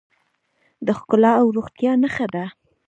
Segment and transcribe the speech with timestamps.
[0.85, 2.45] د ښکلا او روغتیا نښه ده.